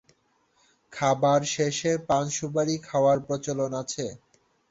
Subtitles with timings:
[0.93, 4.05] খাবার শেষে পান সুপারি খাওয়ার প্রচলন আছে।